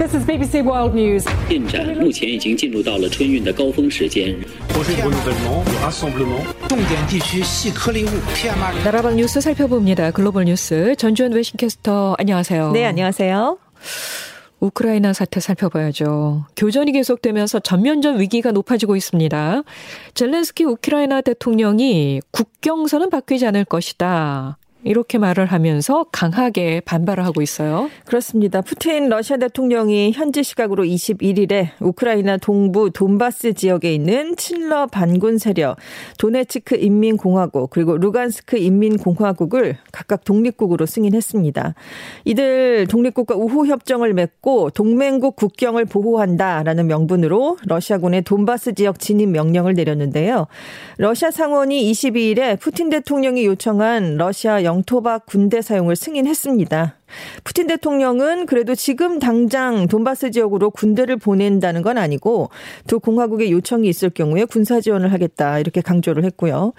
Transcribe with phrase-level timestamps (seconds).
[0.00, 1.24] This is BBC World News.
[1.48, 4.36] 进展目前已经进入到了春运的高峰时间。
[6.68, 10.10] 重点地区细颗粒物 PM2.5 나라방 뉴스 살펴봅니다.
[10.10, 12.72] 글로벌 뉴스 전주현 외신캐스터 안녕하세요.
[12.72, 13.58] 네, 안녕하세요.
[14.60, 16.44] 우크라이나 사태 살펴봐야죠.
[16.56, 19.62] 교전이 계속되면서 전면전 위기가 높아지고 있습니다.
[20.14, 24.58] 젤렌스키 우크라이나 대통령이 국경선은 바뀌지 않을 것이다.
[24.83, 27.89] 이렇게 말을 하면서 강하게 반발을 하고 있어요.
[28.05, 28.61] 그렇습니다.
[28.61, 35.77] 푸틴 러시아 대통령이 현지 시각으로 21일에 우크라이나 동부 돈바스 지역에 있는 친러 반군 세력
[36.17, 41.75] 도네츠크 인민공화국 그리고 루간스크 인민공화국을 각각 독립국으로 승인했습니다.
[42.25, 50.47] 이들 독립국과 우호 협정을 맺고 동맹국 국경을 보호한다라는 명분으로 러시아군의 돈바스 지역 진입 명령을 내렸는데요.
[50.97, 57.00] 러시아 상원이 22일에 푸틴 대통령이 요청한 러시아 영토박 군대 사용을 승인했습니다.
[57.43, 62.49] 푸틴 대통령은 그래도 지금 당장 돈바스 지역으로 군대를 보낸다는 건 아니고
[62.87, 66.73] 두 공화국의 요청이 있을 경우에 군사 지원을 하겠다 이렇게 강조를 했고요.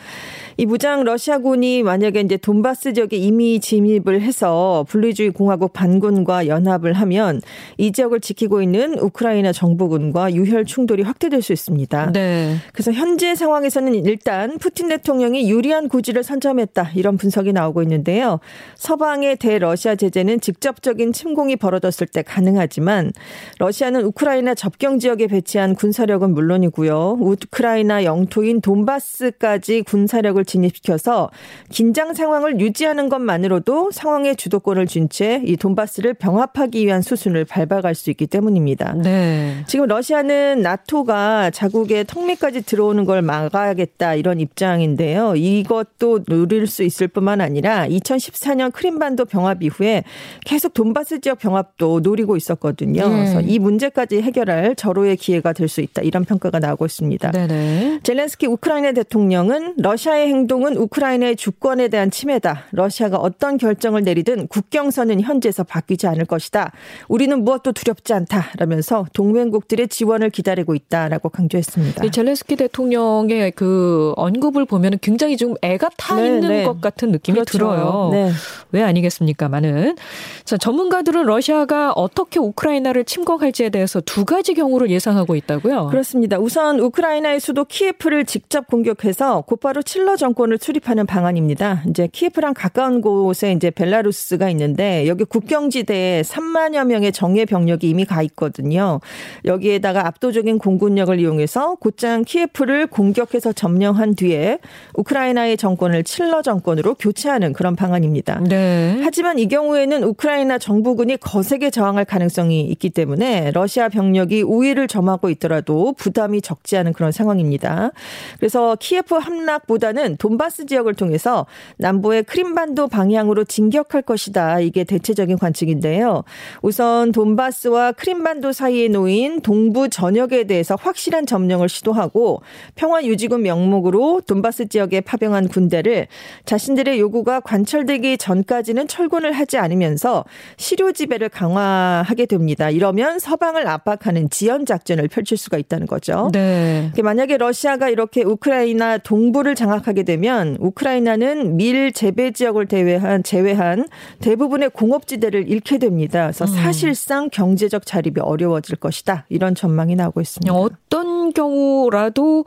[0.57, 7.41] 이 무장 러시아군이 만약에 이제 돈바스 지역에 이미 진입을 해서 분리주의 공화국 반군과 연합을 하면
[7.79, 12.13] 이 지역을 지키고 있는 우크라이나 정부군과 유혈 충돌이 확대될 수 있습니다.
[12.13, 12.57] 네.
[12.73, 18.41] 그래서 현재 상황에서는 일단 푸틴 대통령이 유리한 고지를 선점했다 이런 분석이 나오고 있는데요.
[18.77, 23.13] 서방의 대러시아 제재 는 직접적인 침공이 벌어졌을 때 가능하지만
[23.59, 27.19] 러시아는 우크라이나 접경 지역에 배치한 군사력은 물론이고요.
[27.21, 31.31] 우크라이나 영토인 돈바스까지 군사력을 진입시켜서
[31.71, 38.95] 긴장 상황을 유지하는 것만으로도 상황의 주도권을 준채이 돈바스를 병합하기 위한 수순을 밟아갈 수 있기 때문입니다.
[38.95, 39.65] 네.
[39.67, 45.35] 지금 러시아는 나토가 자국의 턱밑까지 들어오는 걸 막아야겠다 이런 입장인데요.
[45.37, 50.05] 이것도 누릴 수 있을 뿐만 아니라 2014년 크림반도 병합 이후에
[50.45, 53.09] 계속 돈바스 지역 병합도 노리고 있었거든요.
[53.09, 53.15] 네.
[53.15, 57.33] 그래서 이 문제까지 해결할 절호의 기회가 될 수 있다 이런 평가가 나오고 있습니다.
[57.33, 58.01] 네네.
[58.03, 62.67] 젤렌스키 우크라이나 대통령은 러시아의 행동은 우크라이나의 주권에 대한 침해다.
[62.71, 66.73] 러시아가 어떤 결정을 내리든 국경선은 현지에서 바뀌지 않을 것이다.
[67.09, 72.05] 우리는 무엇도 두렵지 않다라면서 동맹국들의 지원을 기다리고 있다라고 강조했습니다.
[72.05, 76.65] 이 젤렌스키 대통령의 그 언급을 보면 굉장히 좀 애가 타 네, 있는 네.
[76.65, 77.59] 것 같은 느낌이 그렇죠.
[77.59, 78.11] 들어요.
[78.13, 78.31] 네.
[78.73, 79.97] 왜 아니겠습니까만은.
[80.45, 85.89] 자, 전문가들은 러시아가 어떻게 우크라이나를 침공할지에 대해서 두 가지 경우를 예상하고 있다고요?
[85.89, 86.39] 그렇습니다.
[86.39, 91.83] 우선 우크라이나의 수도 키예프를 직접 공격해서 곧바로 칠러 정권을 수립하는 방안입니다.
[91.89, 98.23] 이제 키예프랑 가까운 곳에 이제 벨라루스가 있는데 여기 국경지대에 3만여 명의 정예 병력이 이미 가
[98.23, 99.01] 있거든요.
[99.45, 104.59] 여기에다가 압도적인 공군력을 이용해서 곧장 키예프를 공격해서 점령한 뒤에
[104.95, 108.41] 우크라이나의 정권을 칠러 정권으로 교체하는 그런 방안입니다.
[108.49, 109.01] 네.
[109.03, 115.93] 하지만 이 경우에는 우크라이나 정부군이 거세게 저항할 가능성이 있기 때문에 러시아 병력이 우위를 점하고 있더라도
[115.95, 117.91] 부담이 적지 않은 그런 상황입니다.
[118.39, 121.47] 그래서 키예프 함락보다는 돈바스 지역을 통해서
[121.79, 124.61] 남부의 크림반도 방향으로 진격할 것이다.
[124.61, 126.23] 이게 대체적인 관측인데요.
[126.63, 132.43] 우선 돈바스와 크림반도 사이에 놓인 동부 전역에 대해서 확실한 점령을 시도하고
[132.77, 136.07] 평화 유지군 명목으로 돈바스 지역에 파병한 군대를
[136.45, 140.25] 자신들의 요구가 관철되기 전까지는 철군을 하지 않 으면서
[140.57, 142.71] 시료 지배를 강화하게 됩니다.
[142.71, 146.31] 이러면 서방을 압박하는 지연 작전을 펼칠 수가 있다는 거죠.
[146.33, 146.93] 네.
[147.03, 153.89] 만약에 러시아가 이렇게 우크라이나 동부를 장악하게 되면 우크라이나는 밀 재배 지역을 제외한 제외한
[154.21, 156.25] 대부분의 공업지대를 잃게 됩니다.
[156.25, 159.27] 그래서 사실상 경제적 자립이 어려워질 것이다.
[159.29, 160.53] 이런 전망이 나오고 있습니다.
[160.53, 162.45] 어떤 경우라도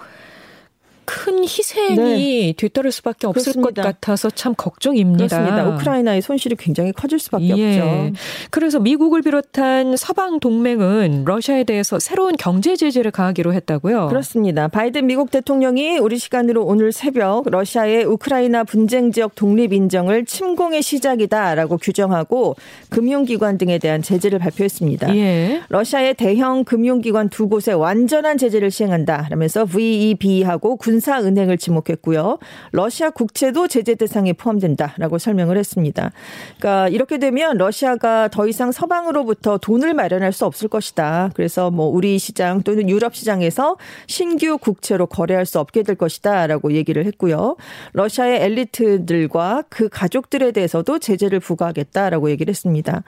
[1.06, 3.62] 큰 희생이 뒤따를 수밖에 없을 네.
[3.62, 3.82] 그렇습니다.
[3.84, 5.28] 것 같아서 참 걱정입니다.
[5.28, 5.70] 그렇습니다.
[5.70, 7.80] 우크라이나의 손실이 굉장히 커질 수밖에 예.
[7.80, 8.14] 없죠.
[8.50, 14.08] 그래서 미국을 비롯한 서방 동맹은 러시아에 대해서 새로운 경제 제재를 가하기로 했다고요.
[14.08, 14.68] 그렇습니다.
[14.68, 21.78] 바이든 미국 대통령이 우리 시간으로 오늘 새벽 러시아의 우크라이나 분쟁 지역 독립 인정을 침공의 시작이다라고
[21.78, 22.56] 규정하고
[22.90, 25.16] 금융기관 등에 대한 제재를 발표했습니다.
[25.16, 25.62] 예.
[25.70, 29.28] 러시아의 대형 금융기관 두 곳에 완전한 제재를 시행한다.
[29.30, 32.38] 라면서 VEB하고 군사 은행을 지목했고요.
[32.72, 36.14] 러시아 국채도 제재 대상에 포함된다라고 설명을 했습니다.
[36.58, 41.32] 그러니까 이렇게 되면 러시아가 더 이상 서방으로부터 돈을 마련할 수 없을 것이다.
[41.34, 43.76] 그래서 뭐 우리 시장 또는 유럽 시장에서
[44.08, 47.58] 신규 국채로 거래할 수 없게 될 것이다라고 얘기를 했고요.
[47.92, 53.04] 러시아의 엘리트들과 그 가족들에 대해서도 제재를 부과하겠다라고 얘기를 했습니다.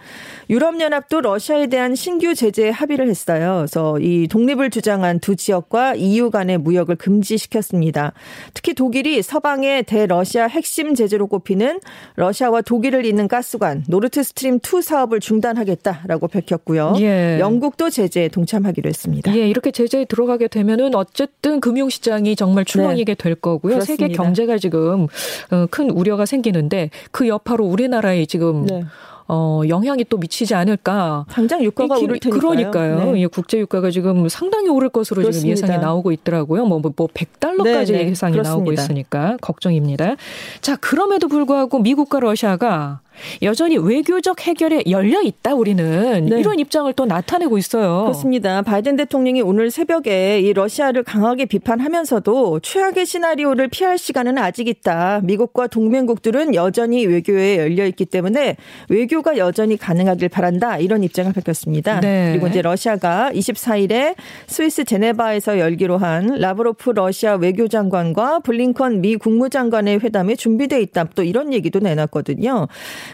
[0.50, 3.60] 유럽연합도 러시아에 대한 신규 제재에 합의를 했어요.
[3.60, 7.77] 그래서 이 독립을 주장한 두 지역과 EU 간의 무역을 금지시켰습니다.
[7.78, 8.14] 했습니다.
[8.54, 11.80] 특히 독일이 서방의 대러시아 핵심 제재로 꼽히는
[12.16, 16.96] 러시아와 독일을 잇는 가스관 노르트 스트림 2 사업을 중단하겠다라고 밝혔고요.
[17.00, 17.38] 예.
[17.40, 19.36] 영국도 제재에 동참하기로 했습니다.
[19.36, 23.24] 예, 이렇게 제재에 들어가게 되면은 어쨌든 금융 시장이 정말 출렁이게 네.
[23.24, 23.76] 될 거고요.
[23.76, 24.04] 그렇습니다.
[24.04, 25.08] 세계 경제가 지금
[25.52, 28.84] 어, 큰 우려가 생기는데 그 여파로 우리나라에 지금 네.
[29.28, 31.26] 어, 영향이 또 미치지 않을까.
[31.30, 32.40] 당장 유가가 오를 테니까요.
[32.40, 33.12] 그러니까요.
[33.12, 33.22] 네.
[33.22, 35.56] 예, 국제 유가가 지금 상당히 오를 것으로 그렇습니다.
[35.56, 36.66] 지금 예상이 나오고 있더라고요.
[36.66, 38.10] 뭐, 뭐, 뭐 100달러까지 네, 네.
[38.10, 38.50] 예상이 그렇습니다.
[38.50, 40.16] 나오고 있으니까 걱정입니다.
[40.62, 43.02] 자, 그럼에도 불구하고 미국과 러시아가
[43.42, 46.40] 여전히 외교적 해결에 열려 있다 우리는 네.
[46.40, 48.04] 이런 입장을 또 나타내고 있어요.
[48.04, 48.62] 그렇습니다.
[48.62, 55.22] 바이든 대통령이 오늘 새벽에 이 러시아를 강하게 비판하면서도 최악의 시나리오를 피할 시간은 아직 있다.
[55.24, 58.58] 미국과 동맹국들은 여전히 외교에 열려 있기 때문에
[58.90, 60.78] 외교가 여전히 가능하길 바란다.
[60.78, 62.00] 이런 입장을 밝혔습니다.
[62.00, 62.32] 네.
[62.32, 64.16] 그리고 이제 러시아가 24일에
[64.48, 71.06] 스위스 제네바에서 열기로 한 라브로프 러시아 외교장관과 블링컨 미 국무장관의 회담에 준비돼 있다.
[71.16, 72.68] 또 이런 얘기도 내놨거든요.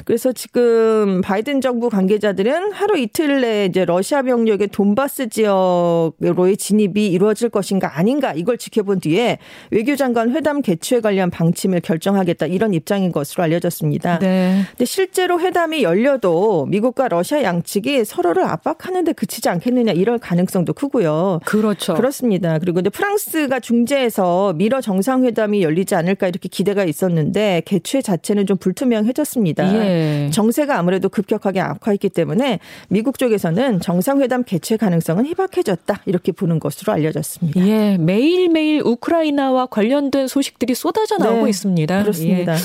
[0.06, 7.50] 그래서 지금 바이든 정부 관계자들은 하루 이틀 내에 이제 러시아 병력의 돈바스 지역으로의 진입이 이루어질
[7.50, 9.38] 것인가 아닌가 이걸 지켜본 뒤에
[9.72, 14.20] 외교장관 회담 개최에 관련 방침을 결정하겠다 이런 입장인 것으로 알려졌습니다.
[14.20, 14.64] 네.
[14.70, 21.40] 근데 실제로 회담이 열려도 미국과 러시아 양측이 서로를 압박하는데 그치지 않겠느냐 이럴 가능성도 크고요.
[21.46, 21.94] 그렇죠.
[21.94, 22.60] 그렇습니다.
[22.60, 29.74] 그리고 이제 프랑스가 중재해서 미러 정상회담이 열리지 않을까 이렇게 기대가 있었는데 개최 자체는 좀 불투명해졌습니다.
[29.76, 29.83] 예.
[29.84, 30.30] 네.
[30.32, 32.60] 정세가 아무래도 급격하게 악화했기 때문에
[32.90, 37.66] 미국 쪽에서는 정상회담 개최 가능성은 희박해졌다 이렇게 보는 것으로 알려졌습니다.
[37.68, 41.50] 예, 매일매일 우크라이나와 관련된 소식들이 쏟아져 나오고 네.
[41.50, 42.02] 있습니다.
[42.02, 42.54] 그렇습니다.
[42.54, 42.58] 예.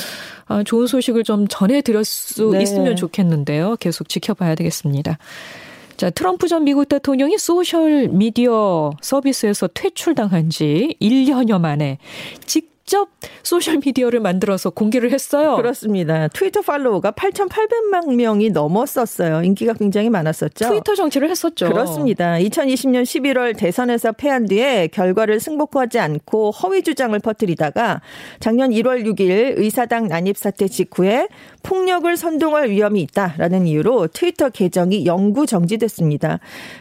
[0.46, 2.62] 아, 좋은 소식을 좀 전해드릴 수 네.
[2.62, 3.76] 있으면 좋겠는데요.
[3.78, 5.18] 계속 지켜봐야 되겠습니다.
[5.98, 11.98] 자, 트럼프 전 미국 대통령이 소셜 미디어 서비스에서 퇴출당한 지 1년여 만에
[12.46, 13.10] 직 직접
[13.42, 15.56] 소셜 미디어를 만들어서 공개를 했어요.
[15.56, 16.26] 그렇습니다.
[16.28, 19.42] 트위터 팔로워가 8,800만 명이 넘었었어요.
[19.42, 20.70] 인기가 굉장히 많았었죠.
[20.70, 21.68] 트위터 정치를 했었죠.
[21.68, 22.36] 그렇습니다.
[22.36, 28.00] 2020년 11월 대선에서 패한 뒤에 결과를 승복하지 않고 허위 주장을 퍼뜨리다가
[28.40, 31.28] 작년 1월 6일 의사당 난입 사태 직후에
[31.62, 36.38] 폭력을 선동할 위험이 있다라는 이유로 트위터 계정이 영구 정지됐습니다.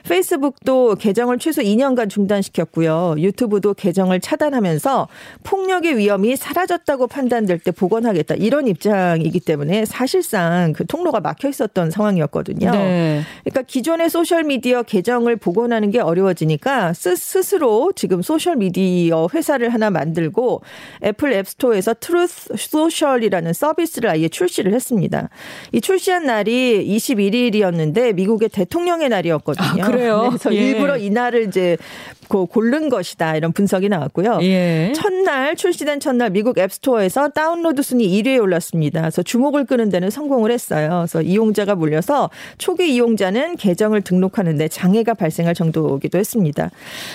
[0.07, 3.15] 페이스북도 계정을 최소 2년간 중단시켰고요.
[3.17, 5.09] 유튜브도 계정을 차단하면서
[5.43, 12.71] 폭력의 위험이 사라졌다고 판단될 때 복원하겠다 이런 입장이기 때문에 사실상 그 통로가 막혀 있었던 상황이었거든요.
[12.71, 13.21] 네.
[13.43, 20.61] 그러니까 기존의 소셜 미디어 계정을 복원하는 게 어려워지니까 스스로 지금 소셜 미디어 회사를 하나 만들고
[21.03, 25.29] 애플 앱스토어에서 트루스 소셜이라는 서비스를 아예 출시를 했습니다.
[25.71, 29.83] 이 출시한 날이 21일이었는데 미국의 대통령의 날이었거든요.
[29.83, 30.25] 아, 그래요?
[30.29, 30.57] 그래서 예.
[30.57, 31.77] 일부러 이 날을 이제
[32.27, 34.39] 고른 것이다 이런 분석이 나왔고요.
[34.41, 34.91] 예.
[34.95, 38.99] 첫날 출시 된 첫날 미국 앱스토어에서 다운로드 순위 1위에 올랐습니다.
[38.99, 41.05] 그래서 주목을 끄는 데는 성공을 했어요.
[41.07, 46.71] 그래서 이용자가 몰려서 초기 이용자는 계정을 등록하는데 장애가 발생할 정도이기도 했습니다.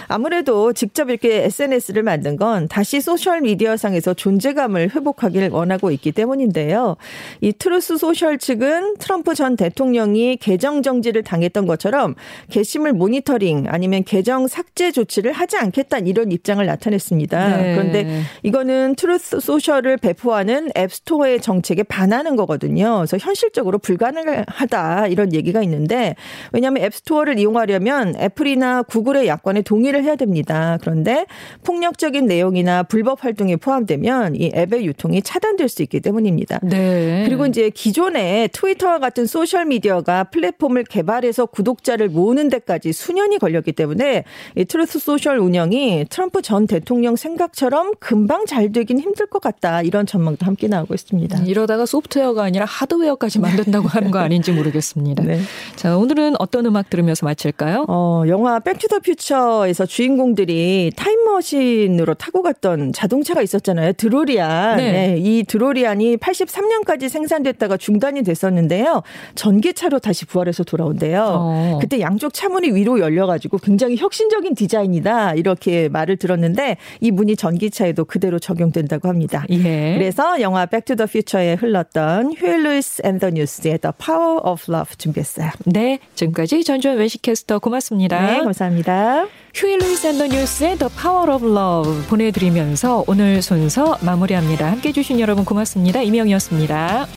[0.08, 6.96] 아무래도 직접 이렇게 SNS를 만든 건 다시 소셜 미디어 상에서 존재감을 회복하기를 원하고 있기 때문인데요.
[7.42, 12.14] 이 트루스 소셜 측은 트럼프 전 대통령이 계정 정지를 당했던 것처럼
[12.48, 17.56] 게시물 모니터링 아니면 계정 삭제 조치를 하지 않겠다 이런 입장을 나타냈습니다.
[17.58, 17.74] 네.
[17.74, 22.98] 그런데 이 거는 트루스 소셜을 배포하는 앱스토어의 정책에 반하는 거거든요.
[22.98, 26.14] 그래서 현실적으로 불가능하다 이런 얘기가 있는데
[26.52, 30.78] 왜냐하면 앱스토어를 이용하려면 애플이나 구글의 약관에 동의를 해야 됩니다.
[30.80, 31.26] 그런데
[31.64, 36.60] 폭력적인 내용이나 불법 활동이 포함되면 이 앱의 유통이 차단될 수 있기 때문입니다.
[36.62, 37.24] 네.
[37.26, 44.24] 그리고 이제 기존에 트위터와 같은 소셜 미디어가 플랫폼을 개발해서 구독자를 모으는 데까지 수년이 걸렸기 때문에
[44.56, 49.82] 이 트루스 소셜 운영이 트럼프 전 대통령 생각처럼 금방 잘 되긴 힘들 것 같다.
[49.82, 51.38] 이런 전망도 함께 나오고 있습니다.
[51.38, 55.22] 음, 이러다가 소프트웨어가 아니라 하드웨어까지 만든다고 하는 거 아닌지 모르겠습니다.
[55.24, 55.40] 네.
[55.76, 57.86] 자, 오늘은 어떤 음악 들으면서 마칠까요?
[57.88, 63.94] 어, 영화 백투더 퓨처에서 주인공들이 타임머신으로 타고 갔던 자동차가 있었잖아요.
[63.94, 64.76] 드로리안.
[64.76, 64.92] 네.
[64.92, 65.16] 네.
[65.18, 69.02] 이 드로리안이 83년까지 생산됐다가 중단이 됐었는데요.
[69.34, 71.24] 전기차로 다시 부활해서 돌아온대요.
[71.28, 71.78] 어.
[71.80, 78.04] 그때 양쪽 차문이 위로 열려가지고 굉장히 혁신적인 디자인 디자인이다 이렇게 말을 들었는데 이 문이 전기차에도
[78.32, 79.44] 그대로 적용된다고 합니다.
[79.50, 79.94] 예.
[79.96, 85.50] 그래서 영화 백투더 퓨처에 흘렀던 Huey Lewis and the News의 The Power of Love 준비했어요.
[85.66, 88.20] 네, 지금까지 전주현 외신캐스터 고맙습니다.
[88.26, 89.26] 네, 감사합니다.
[89.54, 94.70] Huey Lewis and the News의 The Power of Love 보내드리면서 오늘 순서 마무리합니다.
[94.70, 96.00] 함께해 주신 여러분 고맙습니다.
[96.02, 97.12] 이명이었습니다.